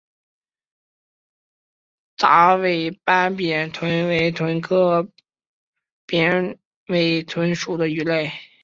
[2.17, 2.57] 杂
[3.03, 5.07] 斑扁尾鲀为鲀科
[6.07, 8.31] 扁尾鲀属的鱼类。